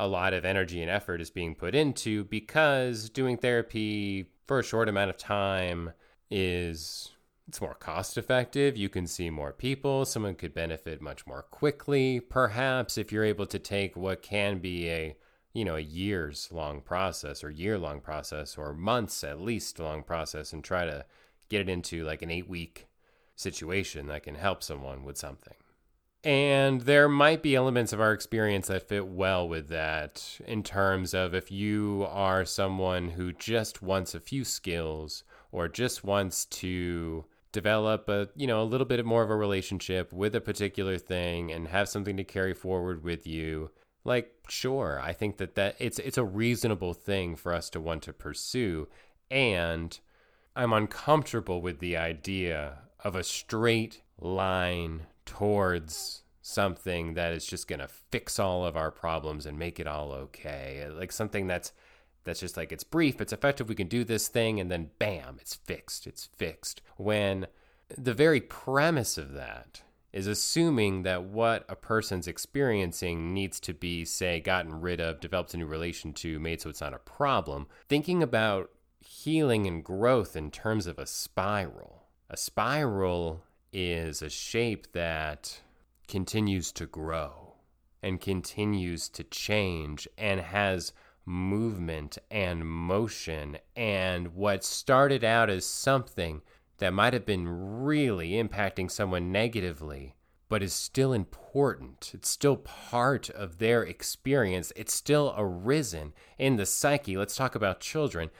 a 0.00 0.06
lot 0.08 0.32
of 0.32 0.46
energy 0.46 0.80
and 0.80 0.90
effort 0.90 1.20
is 1.20 1.30
being 1.30 1.54
put 1.54 1.74
into 1.74 2.24
because 2.24 3.10
doing 3.10 3.36
therapy 3.36 4.30
for 4.46 4.58
a 4.58 4.64
short 4.64 4.88
amount 4.88 5.10
of 5.10 5.18
time 5.18 5.92
is 6.30 7.12
it's 7.46 7.60
more 7.60 7.74
cost 7.74 8.16
effective 8.16 8.78
you 8.78 8.88
can 8.88 9.06
see 9.06 9.28
more 9.28 9.52
people. 9.52 10.06
Someone 10.06 10.36
could 10.36 10.54
benefit 10.54 11.02
much 11.02 11.26
more 11.26 11.42
quickly. 11.42 12.18
Perhaps 12.18 12.96
if 12.96 13.12
you're 13.12 13.24
able 13.24 13.46
to 13.46 13.58
take 13.58 13.94
what 13.94 14.22
can 14.22 14.58
be 14.58 14.88
a 14.88 15.16
you 15.52 15.66
know 15.66 15.76
a 15.76 15.80
years 15.80 16.48
long 16.50 16.80
process 16.80 17.44
or 17.44 17.50
year 17.50 17.76
long 17.76 18.00
process 18.00 18.56
or 18.56 18.72
months 18.72 19.22
at 19.22 19.40
least 19.40 19.78
long 19.78 20.02
process 20.02 20.54
and 20.54 20.64
try 20.64 20.86
to 20.86 21.04
get 21.50 21.60
it 21.60 21.68
into 21.68 22.04
like 22.04 22.22
an 22.22 22.30
8 22.30 22.48
week 22.48 22.86
situation 23.36 24.06
that 24.06 24.22
can 24.22 24.36
help 24.36 24.62
someone 24.62 25.04
with 25.04 25.18
something 25.18 25.54
And 26.22 26.82
there 26.82 27.08
might 27.08 27.42
be 27.42 27.56
elements 27.56 27.94
of 27.94 28.00
our 28.00 28.12
experience 28.12 28.66
that 28.66 28.88
fit 28.88 29.06
well 29.06 29.48
with 29.48 29.68
that 29.68 30.38
in 30.46 30.62
terms 30.62 31.14
of 31.14 31.34
if 31.34 31.50
you 31.50 32.06
are 32.10 32.44
someone 32.44 33.10
who 33.10 33.32
just 33.32 33.80
wants 33.80 34.14
a 34.14 34.20
few 34.20 34.44
skills 34.44 35.24
or 35.50 35.66
just 35.66 36.04
wants 36.04 36.44
to 36.44 37.24
develop 37.52 38.08
a 38.08 38.28
you 38.36 38.46
know 38.46 38.62
a 38.62 38.64
little 38.64 38.86
bit 38.86 39.04
more 39.04 39.22
of 39.22 39.30
a 39.30 39.36
relationship 39.36 40.12
with 40.12 40.34
a 40.34 40.40
particular 40.40 40.98
thing 40.98 41.50
and 41.50 41.68
have 41.68 41.88
something 41.88 42.16
to 42.16 42.22
carry 42.22 42.54
forward 42.54 43.02
with 43.02 43.26
you 43.26 43.70
like 44.04 44.32
sure 44.48 45.00
i 45.02 45.12
think 45.12 45.38
that 45.38 45.56
that 45.56 45.74
it's 45.80 45.98
it's 45.98 46.16
a 46.16 46.24
reasonable 46.24 46.94
thing 46.94 47.34
for 47.34 47.52
us 47.52 47.68
to 47.70 47.80
want 47.80 48.02
to 48.02 48.12
pursue. 48.12 48.86
And 49.30 49.98
i'm 50.54 50.72
uncomfortable 50.72 51.60
with 51.60 51.80
the 51.80 51.96
idea 51.96 52.78
of 53.02 53.16
a 53.16 53.24
straight 53.24 54.02
line 54.20 55.06
towards 55.30 56.22
something 56.42 57.14
that 57.14 57.32
is 57.32 57.46
just 57.46 57.68
going 57.68 57.78
to 57.78 57.88
fix 57.88 58.38
all 58.38 58.64
of 58.64 58.76
our 58.76 58.90
problems 58.90 59.46
and 59.46 59.58
make 59.58 59.78
it 59.78 59.86
all 59.86 60.10
okay 60.10 60.88
like 60.96 61.12
something 61.12 61.46
that's 61.46 61.72
that's 62.24 62.40
just 62.40 62.56
like 62.56 62.72
it's 62.72 62.84
brief, 62.84 63.20
it's 63.20 63.32
effective, 63.32 63.68
we 63.68 63.74
can 63.74 63.88
do 63.88 64.04
this 64.04 64.28
thing, 64.28 64.60
and 64.60 64.70
then 64.70 64.90
bam, 64.98 65.38
it's 65.40 65.54
fixed, 65.54 66.06
it's 66.06 66.26
fixed. 66.36 66.82
When 66.96 67.46
the 67.96 68.14
very 68.14 68.40
premise 68.40 69.18
of 69.18 69.32
that 69.32 69.82
is 70.12 70.26
assuming 70.26 71.02
that 71.04 71.24
what 71.24 71.64
a 71.68 71.76
person's 71.76 72.26
experiencing 72.26 73.32
needs 73.32 73.60
to 73.60 73.72
be, 73.72 74.04
say, 74.04 74.40
gotten 74.40 74.80
rid 74.80 75.00
of, 75.00 75.20
developed 75.20 75.54
a 75.54 75.56
new 75.56 75.66
relation 75.66 76.12
to, 76.12 76.38
made 76.40 76.60
so 76.60 76.68
it's 76.68 76.80
not 76.80 76.94
a 76.94 76.98
problem. 76.98 77.66
Thinking 77.88 78.22
about 78.22 78.70
healing 78.98 79.66
and 79.66 79.84
growth 79.84 80.36
in 80.36 80.50
terms 80.50 80.86
of 80.86 80.98
a 80.98 81.06
spiral. 81.06 82.04
A 82.28 82.36
spiral 82.36 83.42
is 83.72 84.22
a 84.22 84.30
shape 84.30 84.92
that 84.92 85.60
continues 86.08 86.72
to 86.72 86.86
grow 86.86 87.54
and 88.02 88.20
continues 88.20 89.08
to 89.08 89.24
change 89.24 90.08
and 90.16 90.40
has 90.40 90.92
movement 91.24 92.18
and 92.30 92.66
motion. 92.66 93.58
And 93.76 94.34
what 94.34 94.64
started 94.64 95.22
out 95.22 95.50
as 95.50 95.64
something 95.64 96.42
that 96.78 96.92
might 96.92 97.12
have 97.12 97.26
been 97.26 97.46
really 97.48 98.30
impacting 98.30 98.90
someone 98.90 99.30
negatively, 99.30 100.16
but 100.48 100.62
is 100.62 100.72
still 100.72 101.12
important. 101.12 102.10
It's 102.14 102.30
still 102.30 102.56
part 102.56 103.30
of 103.30 103.58
their 103.58 103.82
experience. 103.82 104.72
It's 104.74 104.94
still 104.94 105.34
arisen 105.36 106.14
in 106.38 106.56
the 106.56 106.66
psyche. 106.66 107.16
Let's 107.16 107.36
talk 107.36 107.54
about 107.54 107.80
children. 107.80 108.30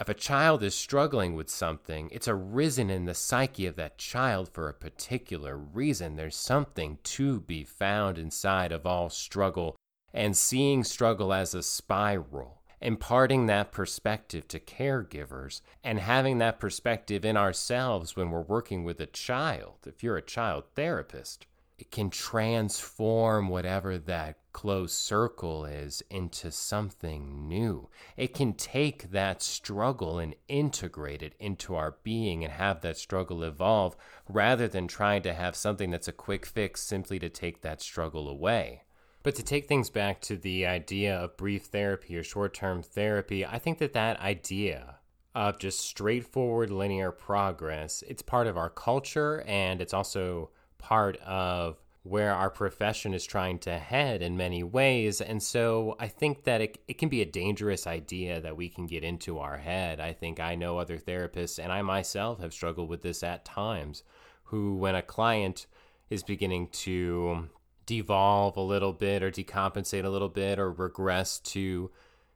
If 0.00 0.08
a 0.08 0.14
child 0.14 0.62
is 0.62 0.76
struggling 0.76 1.34
with 1.34 1.50
something, 1.50 2.08
it's 2.12 2.28
arisen 2.28 2.88
in 2.88 3.06
the 3.06 3.14
psyche 3.14 3.66
of 3.66 3.74
that 3.76 3.98
child 3.98 4.48
for 4.48 4.68
a 4.68 4.74
particular 4.74 5.56
reason. 5.56 6.14
There's 6.14 6.36
something 6.36 6.98
to 7.02 7.40
be 7.40 7.64
found 7.64 8.16
inside 8.16 8.70
of 8.70 8.86
all 8.86 9.10
struggle 9.10 9.74
and 10.14 10.36
seeing 10.36 10.84
struggle 10.84 11.32
as 11.32 11.52
a 11.52 11.64
spiral, 11.64 12.62
imparting 12.80 13.46
that 13.46 13.72
perspective 13.72 14.46
to 14.48 14.60
caregivers, 14.60 15.62
and 15.82 15.98
having 15.98 16.38
that 16.38 16.60
perspective 16.60 17.24
in 17.24 17.36
ourselves 17.36 18.14
when 18.14 18.30
we're 18.30 18.42
working 18.42 18.84
with 18.84 19.00
a 19.00 19.06
child. 19.06 19.78
If 19.84 20.04
you're 20.04 20.16
a 20.16 20.22
child 20.22 20.62
therapist, 20.76 21.46
it 21.76 21.90
can 21.90 22.10
transform 22.10 23.48
whatever 23.48 23.98
that 23.98 24.36
closed 24.58 24.96
circle 24.96 25.64
is 25.64 26.02
into 26.10 26.50
something 26.50 27.46
new. 27.46 27.88
It 28.16 28.34
can 28.34 28.54
take 28.54 29.12
that 29.12 29.40
struggle 29.40 30.18
and 30.18 30.34
integrate 30.48 31.22
it 31.22 31.36
into 31.38 31.76
our 31.76 31.98
being 32.02 32.42
and 32.42 32.52
have 32.52 32.80
that 32.80 32.96
struggle 32.96 33.44
evolve 33.44 33.96
rather 34.28 34.66
than 34.66 34.88
trying 34.88 35.22
to 35.22 35.32
have 35.32 35.54
something 35.54 35.92
that's 35.92 36.08
a 36.08 36.12
quick 36.12 36.44
fix 36.44 36.82
simply 36.82 37.20
to 37.20 37.28
take 37.28 37.60
that 37.60 37.80
struggle 37.80 38.28
away. 38.28 38.82
But 39.22 39.36
to 39.36 39.44
take 39.44 39.68
things 39.68 39.90
back 39.90 40.20
to 40.22 40.36
the 40.36 40.66
idea 40.66 41.16
of 41.16 41.36
brief 41.36 41.66
therapy 41.66 42.16
or 42.16 42.24
short 42.24 42.52
term 42.52 42.82
therapy, 42.82 43.46
I 43.46 43.60
think 43.60 43.78
that 43.78 43.92
that 43.92 44.18
idea 44.18 44.96
of 45.36 45.60
just 45.60 45.82
straightforward 45.82 46.70
linear 46.70 47.12
progress, 47.12 48.02
it's 48.08 48.22
part 48.22 48.48
of 48.48 48.56
our 48.56 48.70
culture 48.70 49.44
and 49.46 49.80
it's 49.80 49.94
also 49.94 50.50
part 50.78 51.16
of 51.18 51.76
where 52.02 52.32
our 52.32 52.48
profession 52.48 53.12
is 53.12 53.24
trying 53.24 53.58
to 53.58 53.78
head 53.78 54.22
in 54.22 54.36
many 54.36 54.62
ways. 54.62 55.20
And 55.20 55.42
so 55.42 55.96
I 55.98 56.08
think 56.08 56.44
that 56.44 56.60
it, 56.60 56.78
it 56.88 56.98
can 56.98 57.08
be 57.08 57.20
a 57.20 57.26
dangerous 57.26 57.86
idea 57.86 58.40
that 58.40 58.56
we 58.56 58.68
can 58.68 58.86
get 58.86 59.04
into 59.04 59.38
our 59.38 59.58
head. 59.58 60.00
I 60.00 60.12
think 60.12 60.40
I 60.40 60.54
know 60.54 60.78
other 60.78 60.98
therapists, 60.98 61.62
and 61.62 61.72
I 61.72 61.82
myself 61.82 62.40
have 62.40 62.52
struggled 62.54 62.88
with 62.88 63.02
this 63.02 63.22
at 63.22 63.44
times, 63.44 64.04
who, 64.44 64.76
when 64.76 64.94
a 64.94 65.02
client 65.02 65.66
is 66.08 66.22
beginning 66.22 66.68
to 66.68 67.48
devolve 67.84 68.56
a 68.56 68.62
little 68.62 68.92
bit 68.92 69.22
or 69.22 69.30
decompensate 69.30 70.04
a 70.04 70.10
little 70.10 70.28
bit 70.28 70.58
or 70.58 70.70
regress 70.70 71.38
to 71.38 71.90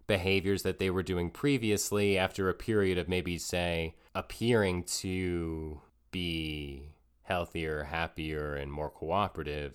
behaviors 0.06 0.62
that 0.62 0.78
they 0.78 0.90
were 0.90 1.02
doing 1.02 1.30
previously 1.30 2.18
after 2.18 2.48
a 2.48 2.54
period 2.54 2.98
of 2.98 3.08
maybe, 3.08 3.38
say, 3.38 3.94
appearing 4.14 4.82
to 4.82 5.80
be 6.10 6.91
healthier, 7.22 7.84
happier, 7.84 8.54
and 8.54 8.72
more 8.72 8.90
cooperative, 8.90 9.74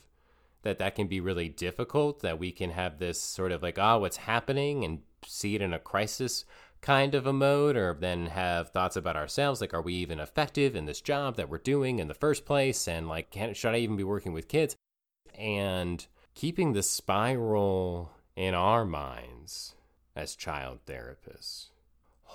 that 0.63 0.79
that 0.79 0.95
can 0.95 1.07
be 1.07 1.19
really 1.19 1.49
difficult. 1.49 2.21
That 2.21 2.39
we 2.39 2.51
can 2.51 2.71
have 2.71 2.99
this 2.99 3.21
sort 3.21 3.51
of 3.51 3.61
like, 3.63 3.77
oh, 3.79 3.99
what's 3.99 4.17
happening, 4.17 4.83
and 4.83 5.01
see 5.25 5.55
it 5.55 5.61
in 5.61 5.73
a 5.73 5.79
crisis 5.79 6.45
kind 6.79 7.15
of 7.15 7.25
a 7.25 7.33
mode, 7.33 7.75
or 7.75 7.97
then 7.99 8.27
have 8.27 8.69
thoughts 8.69 8.95
about 8.95 9.15
ourselves 9.15 9.61
like, 9.61 9.73
are 9.73 9.81
we 9.81 9.95
even 9.95 10.19
effective 10.19 10.75
in 10.75 10.85
this 10.85 11.01
job 11.01 11.35
that 11.35 11.49
we're 11.49 11.57
doing 11.57 11.97
in 11.99 12.07
the 12.07 12.13
first 12.13 12.45
place? 12.45 12.87
And 12.87 13.07
like, 13.07 13.31
can, 13.31 13.55
should 13.55 13.73
I 13.73 13.79
even 13.79 13.97
be 13.97 14.03
working 14.03 14.31
with 14.31 14.47
kids? 14.47 14.75
and 15.37 16.07
keeping 16.33 16.73
the 16.73 16.83
spiral 16.83 18.11
in 18.35 18.53
our 18.53 18.83
minds 18.83 19.75
as 20.15 20.35
child 20.35 20.79
therapists. 20.85 21.67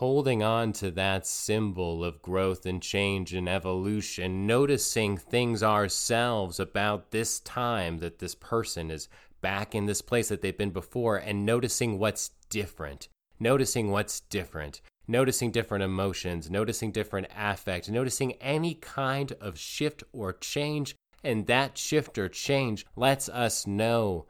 Holding 0.03 0.43
on 0.43 0.73
to 0.73 0.91
that 0.91 1.29
symbol 1.29 2.05
of 2.05 2.23
growth 2.23 2.67
and 2.67 2.83
change 2.83 3.33
and 3.35 3.49
evolution, 3.49 4.49
noticing 4.49 5.17
things 5.17 5.63
ourselves 5.63 6.59
about 6.59 7.13
this 7.13 7.39
time 7.39 7.99
that 7.99 8.19
this 8.19 8.35
person 8.35 8.91
is 8.91 9.09
back 9.43 9.77
in 9.77 9.87
this 9.87 10.03
place 10.03 10.29
that 10.29 10.43
they've 10.43 10.59
been 10.59 10.73
before, 10.73 11.19
and 11.19 11.47
noticing 11.47 12.01
what's 12.01 12.31
different, 12.51 13.07
noticing 13.39 13.93
what's 13.93 14.19
different, 14.23 14.81
noticing 15.07 15.53
different 15.53 15.85
emotions, 15.85 16.51
noticing 16.51 16.91
different 16.91 17.29
affect, 17.37 17.89
noticing 17.89 18.33
any 18.41 18.75
kind 18.75 19.31
of 19.41 19.57
shift 19.57 20.03
or 20.13 20.33
change 20.33 20.97
and 21.23 21.47
that 21.47 21.79
shift 21.79 22.19
or 22.19 22.29
change 22.29 22.85
lets 22.97 23.29
us 23.29 23.69
know 23.69 24.27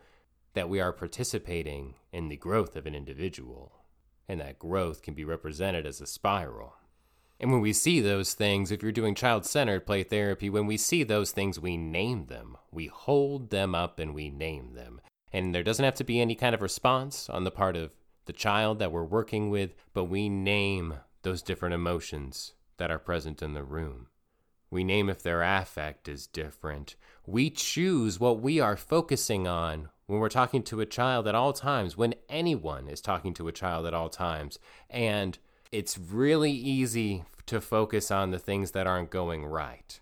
that 0.52 0.69
we 0.69 0.83
are 0.83 0.93
participating 0.93 1.95
in 2.12 2.29
the 2.29 2.37
growth 2.37 2.76
of 2.76 2.85
an 2.85 2.95
individual. 2.95 3.82
And 4.29 4.41
that 4.41 4.59
growth 4.59 5.02
can 5.02 5.14
be 5.14 5.25
represented 5.25 5.87
as 5.87 6.00
a 6.00 6.07
spiral. 6.07 6.75
And 7.41 7.50
when 7.50 7.61
we 7.61 7.73
see 7.73 8.00
those 8.00 8.35
things, 8.35 8.71
if 8.71 8.83
you're 8.83 8.93
doing 8.93 9.17
child 9.17 9.45
centered 9.45 9.85
play 9.85 10.05
therapy, 10.05 10.49
when 10.49 10.67
we 10.67 10.76
see 10.76 11.02
those 11.02 11.33
things, 11.33 11.59
we 11.59 11.76
name 11.76 12.26
them. 12.26 12.57
We 12.71 12.87
hold 12.87 13.50
them 13.50 13.75
up 13.75 13.99
and 13.99 14.14
we 14.14 14.31
name 14.31 14.75
them. 14.75 15.00
And 15.33 15.55
there 15.55 15.64
doesn't 15.64 15.85
have 15.85 15.97
to 15.97 16.05
be 16.05 16.21
any 16.21 16.37
kind 16.37 16.55
of 16.55 16.62
response 16.62 17.29
on 17.29 17.43
the 17.43 17.50
part 17.50 17.76
of 17.76 17.91
the 18.26 18.33
child 18.33 18.79
that 18.79 18.93
we're 18.93 19.02
working 19.02 19.50
with, 19.50 19.75
but 19.93 20.05
we 20.05 20.29
name 20.29 20.95
those 21.23 21.43
different 21.43 21.75
emotions 21.75 22.52
that 22.76 22.91
are 22.91 22.99
present 22.99 23.43
in 23.43 23.55
the 23.55 23.64
room. 23.64 24.07
We 24.71 24.85
name 24.85 25.09
if 25.09 25.23
their 25.23 25.43
affect 25.43 26.09
is 26.09 26.26
different. 26.26 26.95
We 27.26 27.50
choose 27.50 28.21
what 28.21 28.41
we 28.41 28.61
are 28.61 28.76
focusing 28.76 29.47
on 29.47 29.88
when 30.12 30.21
we're 30.21 30.28
talking 30.28 30.62
to 30.64 30.83
a 30.83 30.87
child 30.87 31.26
at 31.26 31.35
all 31.35 31.54
times, 31.54 31.97
when 31.97 32.14
anyone 32.28 32.87
is 32.87 33.00
talking 33.00 33.33
to 33.33 33.49
a 33.49 33.52
child 33.52 33.87
at 33.87 33.95
all 33.95 34.11
times. 34.11 34.59
And 34.90 35.38
it's 35.73 35.97
really 35.97 36.52
easy 36.52 37.25
to 37.47 37.62
focus 37.62 38.11
on 38.11 38.31
the 38.31 38.38
things 38.38 38.73
that 38.73 38.87
aren't 38.87 39.11
going 39.11 39.47
right. 39.47 39.99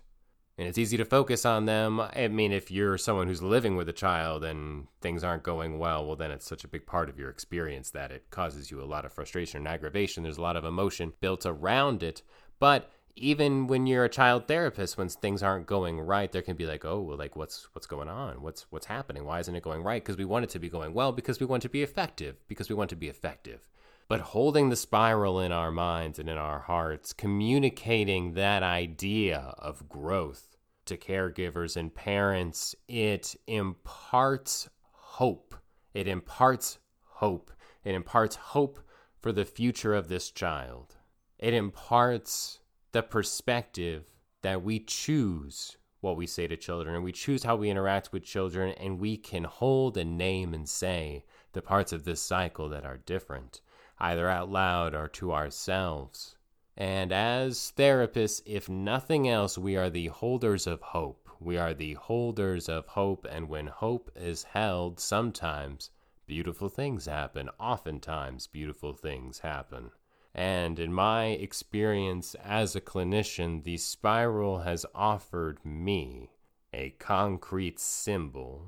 And 0.57 0.67
it's 0.67 0.77
easy 0.77 0.97
to 0.97 1.05
focus 1.05 1.45
on 1.45 1.65
them. 1.65 2.01
I 2.01 2.27
mean, 2.27 2.51
if 2.51 2.69
you're 2.69 2.97
someone 2.97 3.27
who's 3.27 3.41
living 3.41 3.77
with 3.77 3.87
a 3.87 3.93
child 3.93 4.43
and 4.43 4.87
things 4.99 5.23
aren't 5.23 5.43
going 5.43 5.79
well, 5.79 6.05
well, 6.05 6.17
then 6.17 6.29
it's 6.29 6.45
such 6.45 6.65
a 6.65 6.67
big 6.67 6.85
part 6.85 7.07
of 7.07 7.17
your 7.17 7.29
experience 7.29 7.91
that 7.91 8.11
it 8.11 8.29
causes 8.31 8.69
you 8.69 8.81
a 8.81 8.83
lot 8.83 9.05
of 9.05 9.13
frustration 9.13 9.59
and 9.59 9.67
aggravation. 9.67 10.23
There's 10.23 10.37
a 10.37 10.41
lot 10.41 10.57
of 10.57 10.65
emotion 10.65 11.13
built 11.21 11.45
around 11.45 12.03
it. 12.03 12.21
But 12.59 12.91
even 13.15 13.67
when 13.67 13.87
you're 13.87 14.05
a 14.05 14.09
child 14.09 14.47
therapist 14.47 14.97
when 14.97 15.09
things 15.09 15.43
aren't 15.43 15.65
going 15.65 15.99
right 15.99 16.31
there 16.31 16.41
can 16.41 16.55
be 16.55 16.65
like 16.65 16.85
oh 16.85 17.01
well 17.01 17.17
like 17.17 17.35
what's 17.35 17.67
what's 17.73 17.87
going 17.87 18.09
on? 18.09 18.41
What's 18.41 18.65
what's 18.69 18.85
happening? 18.85 19.25
Why 19.25 19.39
isn't 19.39 19.55
it 19.55 19.63
going 19.63 19.83
right? 19.83 20.03
Because 20.03 20.17
we 20.17 20.25
want 20.25 20.43
it 20.43 20.49
to 20.51 20.59
be 20.59 20.69
going 20.69 20.93
well 20.93 21.11
because 21.11 21.39
we 21.39 21.45
want 21.45 21.61
to 21.63 21.69
be 21.69 21.83
effective 21.83 22.35
because 22.47 22.69
we 22.69 22.75
want 22.75 22.89
to 22.91 22.95
be 22.95 23.07
effective. 23.07 23.67
But 24.07 24.21
holding 24.21 24.69
the 24.69 24.75
spiral 24.75 25.39
in 25.39 25.51
our 25.51 25.71
minds 25.71 26.19
and 26.19 26.29
in 26.29 26.37
our 26.37 26.59
hearts 26.59 27.13
communicating 27.13 28.33
that 28.33 28.63
idea 28.63 29.55
of 29.57 29.87
growth 29.87 30.57
to 30.85 30.97
caregivers 30.97 31.77
and 31.77 31.93
parents 31.93 32.75
it 32.87 33.35
imparts 33.47 34.69
hope. 34.91 35.55
It 35.93 36.07
imparts 36.07 36.79
hope. 37.03 37.51
It 37.83 37.95
imparts 37.95 38.35
hope 38.35 38.79
for 39.21 39.31
the 39.31 39.45
future 39.45 39.93
of 39.93 40.07
this 40.07 40.31
child. 40.31 40.95
It 41.37 41.53
imparts 41.53 42.60
the 42.91 43.03
perspective 43.03 44.11
that 44.41 44.63
we 44.63 44.79
choose 44.79 45.77
what 46.01 46.17
we 46.17 46.25
say 46.25 46.47
to 46.47 46.57
children 46.57 46.95
and 46.95 47.03
we 47.03 47.11
choose 47.11 47.43
how 47.43 47.55
we 47.55 47.69
interact 47.69 48.11
with 48.11 48.23
children 48.23 48.73
and 48.73 48.99
we 48.99 49.15
can 49.15 49.43
hold 49.43 49.97
and 49.97 50.17
name 50.17 50.53
and 50.53 50.67
say 50.67 51.23
the 51.53 51.61
parts 51.61 51.93
of 51.93 52.03
this 52.03 52.21
cycle 52.21 52.69
that 52.69 52.85
are 52.85 52.97
different, 52.97 53.61
either 53.99 54.27
out 54.27 54.49
loud 54.49 54.95
or 54.95 55.07
to 55.07 55.31
ourselves. 55.31 56.35
And 56.75 57.11
as 57.11 57.71
therapists, 57.77 58.41
if 58.45 58.67
nothing 58.67 59.27
else, 59.27 59.57
we 59.57 59.75
are 59.77 59.89
the 59.89 60.07
holders 60.07 60.65
of 60.65 60.81
hope. 60.81 61.29
We 61.39 61.57
are 61.57 61.73
the 61.73 61.93
holders 61.93 62.69
of 62.69 62.87
hope, 62.87 63.27
and 63.29 63.49
when 63.49 63.67
hope 63.67 64.11
is 64.15 64.43
held, 64.43 64.99
sometimes 64.99 65.91
beautiful 66.25 66.69
things 66.69 67.05
happen. 67.05 67.49
Oftentimes, 67.59 68.47
beautiful 68.47 68.93
things 68.93 69.39
happen. 69.39 69.91
And 70.33 70.79
in 70.79 70.93
my 70.93 71.25
experience 71.25 72.35
as 72.35 72.75
a 72.75 72.81
clinician, 72.81 73.63
the 73.63 73.77
spiral 73.77 74.59
has 74.59 74.85
offered 74.95 75.65
me 75.65 76.31
a 76.73 76.91
concrete 76.91 77.79
symbol 77.79 78.67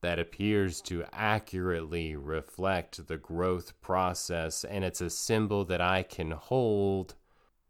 that 0.00 0.18
appears 0.18 0.80
to 0.80 1.04
accurately 1.12 2.16
reflect 2.16 3.06
the 3.06 3.18
growth 3.18 3.78
process, 3.80 4.64
and 4.64 4.84
it's 4.84 5.00
a 5.00 5.10
symbol 5.10 5.64
that 5.66 5.80
I 5.80 6.02
can 6.02 6.30
hold, 6.30 7.14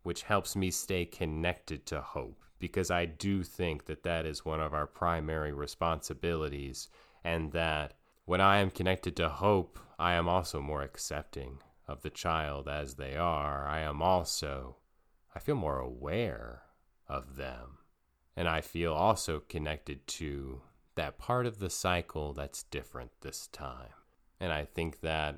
which 0.02 0.22
helps 0.22 0.56
me 0.56 0.70
stay 0.70 1.04
connected 1.04 1.84
to 1.86 2.00
hope. 2.00 2.42
Because 2.58 2.92
I 2.92 3.06
do 3.06 3.42
think 3.42 3.86
that 3.86 4.04
that 4.04 4.24
is 4.24 4.44
one 4.44 4.60
of 4.60 4.72
our 4.72 4.86
primary 4.86 5.52
responsibilities, 5.52 6.88
and 7.24 7.50
that 7.52 7.94
when 8.24 8.40
I 8.40 8.58
am 8.58 8.70
connected 8.70 9.16
to 9.16 9.28
hope, 9.28 9.80
I 9.98 10.12
am 10.14 10.28
also 10.28 10.60
more 10.60 10.82
accepting 10.82 11.58
of 11.88 12.02
the 12.02 12.10
child 12.10 12.68
as 12.68 12.94
they 12.94 13.16
are, 13.16 13.66
I 13.66 13.80
am 13.80 14.02
also, 14.02 14.76
I 15.34 15.38
feel 15.38 15.56
more 15.56 15.78
aware 15.78 16.62
of 17.08 17.36
them. 17.36 17.78
And 18.36 18.48
I 18.48 18.60
feel 18.60 18.92
also 18.92 19.40
connected 19.40 20.06
to 20.06 20.62
that 20.94 21.18
part 21.18 21.46
of 21.46 21.58
the 21.58 21.70
cycle 21.70 22.32
that's 22.32 22.62
different 22.62 23.10
this 23.20 23.46
time. 23.48 23.90
And 24.40 24.52
I 24.52 24.64
think 24.64 25.00
that 25.00 25.36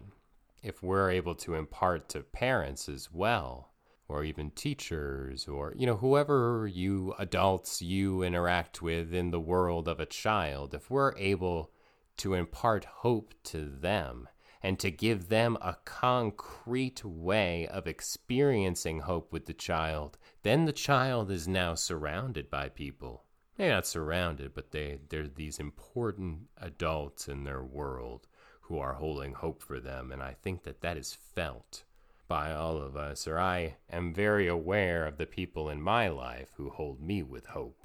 if 0.63 0.83
we're 0.83 1.11
able 1.11 1.35
to 1.37 1.55
impart 1.55 2.09
to 2.11 2.21
parents 2.21 2.89
as 2.89 3.11
well, 3.13 3.73
or 4.07 4.23
even 4.23 4.51
teachers, 4.51 5.49
or, 5.49 5.73
you 5.77 5.87
know, 5.87 5.97
whoever 5.97 6.67
you 6.67 7.15
adults 7.19 7.81
you 7.81 8.23
interact 8.23 8.83
with 8.83 9.15
in 9.15 9.31
the 9.31 9.41
world 9.41 9.89
of 9.89 9.99
a 9.99 10.07
child, 10.07 10.75
if 10.75 10.91
we're 10.91 11.17
able 11.17 11.73
to 12.19 12.35
impart 12.35 12.85
hope 12.85 13.35
to 13.45 13.65
them 13.65 14.29
and 14.65 14.79
to 14.79 14.91
give 14.91 15.29
them 15.29 15.59
a 15.61 15.77
concrete 15.85 17.05
way 17.05 17.69
of 17.69 17.87
experiencing 17.87 19.01
hope 19.01 19.31
with 19.31 19.45
the 19.45 19.53
child, 19.53 20.17
then 20.43 20.65
the 20.65 20.73
child 20.73 21.31
is 21.31 21.47
now 21.47 21.75
surrounded 21.75 22.49
by 22.49 22.71
people. 22.71 23.25
They're 23.59 23.75
not 23.75 23.87
surrounded, 23.87 24.55
but 24.55 24.71
they, 24.71 25.01
they're 25.11 25.29
these 25.29 25.59
important 25.59 26.49
adults 26.57 27.29
in 27.29 27.45
their 27.45 27.63
world 27.63 28.27
who 28.63 28.79
are 28.79 28.95
holding 28.95 29.35
hope 29.35 29.63
for 29.63 29.81
them. 29.81 30.11
And 30.11 30.23
I 30.23 30.35
think 30.43 30.63
that 30.63 30.81
that 30.81 30.97
is 30.97 31.13
felt 31.13 31.85
by 32.27 32.55
all 32.55 32.79
of 32.79 32.97
us, 32.97 33.29
or 33.29 33.39
I 33.39 33.77
am 33.91 34.15
very 34.15 34.49
aware 34.49 35.05
of 35.07 35.19
the 35.19 35.27
people 35.27 35.69
in 35.69 35.83
my 35.83 36.09
life 36.09 36.49
who 36.57 36.71
hold 36.71 37.03
me 37.03 37.23
with 37.23 37.45
hope 37.45 37.84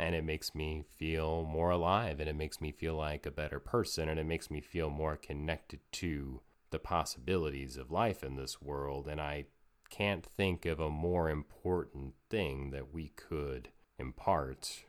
and 0.00 0.14
it 0.14 0.24
makes 0.24 0.54
me 0.54 0.84
feel 0.96 1.44
more 1.44 1.70
alive 1.70 2.20
and 2.20 2.28
it 2.28 2.34
makes 2.34 2.60
me 2.60 2.72
feel 2.72 2.94
like 2.94 3.26
a 3.26 3.30
better 3.30 3.60
person 3.60 4.08
and 4.08 4.18
it 4.18 4.24
makes 4.24 4.50
me 4.50 4.60
feel 4.60 4.88
more 4.88 5.16
connected 5.16 5.80
to 5.92 6.40
the 6.70 6.78
possibilities 6.78 7.76
of 7.76 7.90
life 7.90 8.24
in 8.24 8.36
this 8.36 8.62
world 8.62 9.06
and 9.06 9.20
I 9.20 9.44
can't 9.90 10.24
think 10.24 10.64
of 10.64 10.80
a 10.80 10.88
more 10.88 11.28
important 11.28 12.14
thing 12.30 12.70
that 12.70 12.94
we 12.94 13.08
could 13.08 13.68
impart 13.98 14.84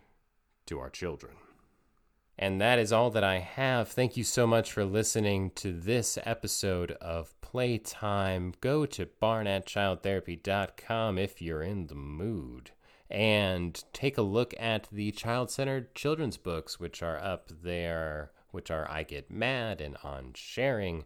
to 0.67 0.79
our 0.79 0.89
children. 0.89 1.33
And 2.37 2.61
that 2.61 2.79
is 2.79 2.93
all 2.93 3.09
that 3.11 3.23
I 3.23 3.39
have. 3.39 3.89
Thank 3.89 4.15
you 4.15 4.23
so 4.23 4.47
much 4.47 4.71
for 4.71 4.85
listening 4.85 5.51
to 5.55 5.73
this 5.73 6.17
episode 6.23 6.91
of 6.93 7.33
Playtime. 7.41 8.53
Go 8.61 8.85
to 8.85 9.05
barnettchildtherapy.com 9.05 11.17
if 11.17 11.41
you're 11.41 11.63
in 11.63 11.87
the 11.87 11.95
mood 11.95 12.71
and 13.11 13.83
take 13.91 14.17
a 14.17 14.21
look 14.21 14.53
at 14.57 14.87
the 14.91 15.11
child 15.11 15.51
centered 15.51 15.93
children's 15.93 16.37
books, 16.37 16.79
which 16.79 17.03
are 17.03 17.17
up 17.17 17.49
there, 17.63 18.31
which 18.51 18.71
are 18.71 18.89
I 18.89 19.03
Get 19.03 19.29
Mad 19.29 19.81
and 19.81 19.97
On 20.03 20.31
Sharing. 20.33 21.03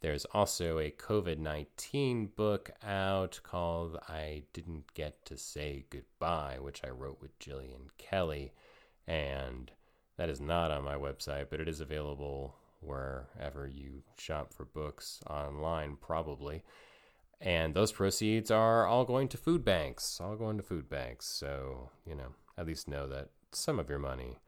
There's 0.00 0.24
also 0.26 0.78
a 0.78 0.90
COVID 0.90 1.38
19 1.38 2.32
book 2.34 2.70
out 2.82 3.40
called 3.42 3.98
I 4.08 4.44
Didn't 4.52 4.92
Get 4.94 5.24
to 5.26 5.36
Say 5.36 5.84
Goodbye, 5.90 6.58
which 6.60 6.82
I 6.84 6.90
wrote 6.90 7.20
with 7.20 7.38
Jillian 7.38 7.88
Kelly. 7.98 8.52
And 9.06 9.70
that 10.16 10.30
is 10.30 10.40
not 10.40 10.70
on 10.70 10.84
my 10.84 10.94
website, 10.94 11.46
but 11.50 11.60
it 11.60 11.68
is 11.68 11.80
available 11.80 12.56
wherever 12.80 13.66
you 13.66 14.02
shop 14.18 14.52
for 14.52 14.64
books 14.64 15.20
online, 15.28 15.96
probably. 16.00 16.62
And 17.44 17.74
those 17.74 17.92
proceeds 17.92 18.50
are 18.50 18.86
all 18.86 19.04
going 19.04 19.28
to 19.28 19.36
food 19.36 19.66
banks, 19.66 20.18
all 20.18 20.34
going 20.34 20.56
to 20.56 20.62
food 20.62 20.88
banks. 20.88 21.26
So, 21.26 21.90
you 22.06 22.14
know, 22.14 22.34
at 22.56 22.66
least 22.66 22.88
know 22.88 23.06
that 23.08 23.28
some 23.52 23.78
of 23.78 23.90
your 23.90 23.98
money 23.98 24.40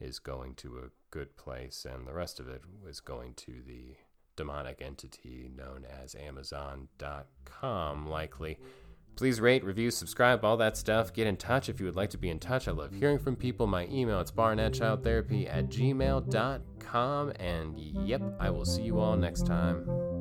is 0.00 0.18
going 0.18 0.54
to 0.54 0.78
a 0.78 0.90
good 1.10 1.36
place 1.36 1.86
and 1.88 2.08
the 2.08 2.14
rest 2.14 2.40
of 2.40 2.48
it 2.48 2.62
is 2.88 3.00
going 3.00 3.34
to 3.34 3.62
the 3.66 3.96
demonic 4.36 4.80
entity 4.80 5.50
known 5.54 5.84
as 6.02 6.14
Amazon.com, 6.14 8.08
likely. 8.08 8.58
Please 9.16 9.40
rate, 9.40 9.62
review, 9.62 9.90
subscribe, 9.90 10.44
all 10.44 10.56
that 10.56 10.76
stuff. 10.78 11.12
Get 11.12 11.26
in 11.26 11.36
touch 11.36 11.68
if 11.68 11.78
you 11.78 11.86
would 11.86 11.94
like 11.94 12.10
to 12.10 12.18
be 12.18 12.30
in 12.30 12.40
touch. 12.40 12.66
I 12.66 12.72
love 12.72 12.92
hearing 12.92 13.18
from 13.18 13.36
people. 13.36 13.66
My 13.66 13.86
email, 13.86 14.18
it's 14.18 14.32
barnettchildtherapy 14.32 15.46
at 15.48 15.68
gmail.com. 15.68 17.32
And 17.38 17.78
yep, 17.78 18.22
I 18.40 18.50
will 18.50 18.64
see 18.64 18.82
you 18.82 18.98
all 18.98 19.16
next 19.16 19.46
time. 19.46 20.13